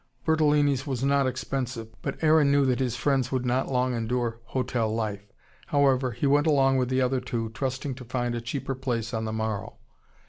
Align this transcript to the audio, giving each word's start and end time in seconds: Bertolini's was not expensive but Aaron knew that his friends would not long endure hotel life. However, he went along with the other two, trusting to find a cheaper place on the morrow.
Bertolini's 0.25 0.87
was 0.87 1.03
not 1.03 1.27
expensive 1.27 1.89
but 2.01 2.17
Aaron 2.23 2.51
knew 2.51 2.65
that 2.65 2.79
his 2.79 2.95
friends 2.95 3.31
would 3.31 3.45
not 3.45 3.71
long 3.71 3.93
endure 3.93 4.39
hotel 4.45 4.91
life. 4.91 5.31
However, 5.67 6.09
he 6.09 6.25
went 6.25 6.47
along 6.47 6.77
with 6.77 6.89
the 6.89 7.01
other 7.01 7.19
two, 7.21 7.49
trusting 7.51 7.93
to 7.93 8.05
find 8.05 8.33
a 8.33 8.41
cheaper 8.41 8.73
place 8.73 9.13
on 9.13 9.25
the 9.25 9.31
morrow. 9.31 9.75